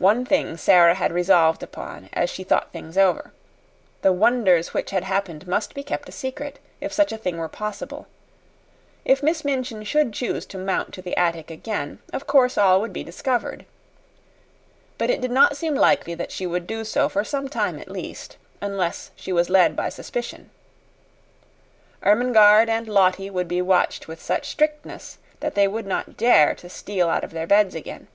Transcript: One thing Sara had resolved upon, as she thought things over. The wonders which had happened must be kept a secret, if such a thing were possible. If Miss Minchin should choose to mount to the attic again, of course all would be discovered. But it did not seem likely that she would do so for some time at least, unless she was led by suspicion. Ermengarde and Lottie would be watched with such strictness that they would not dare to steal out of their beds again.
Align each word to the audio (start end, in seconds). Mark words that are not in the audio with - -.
One 0.00 0.24
thing 0.26 0.56
Sara 0.56 0.96
had 0.96 1.12
resolved 1.12 1.62
upon, 1.62 2.10
as 2.12 2.28
she 2.28 2.42
thought 2.42 2.72
things 2.72 2.98
over. 2.98 3.32
The 4.02 4.12
wonders 4.12 4.74
which 4.74 4.90
had 4.90 5.04
happened 5.04 5.46
must 5.46 5.74
be 5.74 5.84
kept 5.84 6.08
a 6.08 6.10
secret, 6.10 6.58
if 6.80 6.92
such 6.92 7.12
a 7.12 7.16
thing 7.16 7.36
were 7.38 7.48
possible. 7.48 8.08
If 9.04 9.22
Miss 9.22 9.44
Minchin 9.44 9.84
should 9.84 10.12
choose 10.12 10.44
to 10.46 10.58
mount 10.58 10.92
to 10.94 11.02
the 11.02 11.16
attic 11.16 11.52
again, 11.52 12.00
of 12.12 12.26
course 12.26 12.58
all 12.58 12.80
would 12.80 12.92
be 12.92 13.04
discovered. 13.04 13.64
But 14.98 15.08
it 15.08 15.20
did 15.20 15.30
not 15.30 15.56
seem 15.56 15.76
likely 15.76 16.14
that 16.14 16.32
she 16.32 16.44
would 16.44 16.66
do 16.66 16.84
so 16.84 17.08
for 17.08 17.22
some 17.22 17.48
time 17.48 17.78
at 17.78 17.88
least, 17.88 18.38
unless 18.60 19.12
she 19.14 19.32
was 19.32 19.48
led 19.48 19.76
by 19.76 19.88
suspicion. 19.88 20.50
Ermengarde 22.02 22.68
and 22.72 22.88
Lottie 22.88 23.30
would 23.30 23.46
be 23.46 23.62
watched 23.62 24.08
with 24.08 24.20
such 24.20 24.48
strictness 24.50 25.18
that 25.38 25.54
they 25.54 25.68
would 25.68 25.86
not 25.86 26.16
dare 26.16 26.56
to 26.56 26.68
steal 26.68 27.08
out 27.08 27.22
of 27.22 27.30
their 27.30 27.46
beds 27.46 27.76
again. 27.76 28.08